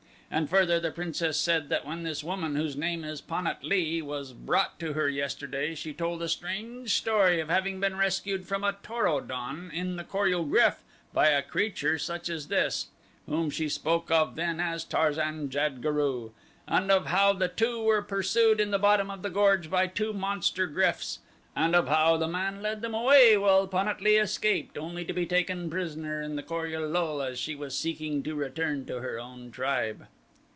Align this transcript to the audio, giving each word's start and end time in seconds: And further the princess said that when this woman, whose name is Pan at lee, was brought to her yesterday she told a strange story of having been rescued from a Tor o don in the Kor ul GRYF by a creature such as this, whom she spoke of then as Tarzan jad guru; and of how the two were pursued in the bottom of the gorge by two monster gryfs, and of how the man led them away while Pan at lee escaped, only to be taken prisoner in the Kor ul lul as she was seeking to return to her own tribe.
And 0.33 0.49
further 0.49 0.79
the 0.79 0.91
princess 0.91 1.37
said 1.37 1.67
that 1.67 1.85
when 1.85 2.03
this 2.03 2.23
woman, 2.23 2.55
whose 2.55 2.77
name 2.77 3.03
is 3.03 3.19
Pan 3.19 3.45
at 3.47 3.65
lee, 3.65 4.01
was 4.01 4.31
brought 4.31 4.79
to 4.79 4.93
her 4.93 5.09
yesterday 5.09 5.75
she 5.75 5.91
told 5.93 6.21
a 6.23 6.29
strange 6.29 6.91
story 6.95 7.41
of 7.41 7.49
having 7.49 7.81
been 7.81 7.97
rescued 7.97 8.47
from 8.47 8.63
a 8.63 8.77
Tor 8.81 9.09
o 9.09 9.19
don 9.19 9.69
in 9.71 9.97
the 9.97 10.05
Kor 10.05 10.27
ul 10.27 10.45
GRYF 10.45 10.75
by 11.11 11.27
a 11.27 11.41
creature 11.41 11.97
such 11.99 12.29
as 12.29 12.47
this, 12.47 12.87
whom 13.25 13.49
she 13.49 13.67
spoke 13.67 14.09
of 14.09 14.37
then 14.37 14.61
as 14.61 14.85
Tarzan 14.85 15.49
jad 15.49 15.81
guru; 15.81 16.29
and 16.65 16.89
of 16.91 17.07
how 17.07 17.33
the 17.33 17.49
two 17.49 17.83
were 17.83 18.01
pursued 18.01 18.61
in 18.61 18.71
the 18.71 18.79
bottom 18.79 19.11
of 19.11 19.23
the 19.23 19.29
gorge 19.29 19.69
by 19.69 19.85
two 19.85 20.13
monster 20.13 20.65
gryfs, 20.65 21.19
and 21.57 21.75
of 21.75 21.89
how 21.89 22.15
the 22.15 22.29
man 22.29 22.61
led 22.61 22.79
them 22.81 22.93
away 22.93 23.37
while 23.37 23.67
Pan 23.67 23.89
at 23.89 23.99
lee 23.99 24.15
escaped, 24.17 24.77
only 24.77 25.03
to 25.03 25.11
be 25.11 25.25
taken 25.25 25.69
prisoner 25.69 26.21
in 26.21 26.37
the 26.37 26.41
Kor 26.43 26.67
ul 26.67 26.87
lul 26.87 27.21
as 27.21 27.37
she 27.37 27.53
was 27.53 27.77
seeking 27.77 28.23
to 28.23 28.33
return 28.33 28.85
to 28.85 29.01
her 29.01 29.19
own 29.19 29.51
tribe. 29.51 30.07